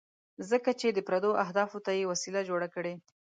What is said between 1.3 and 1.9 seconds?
اهدافو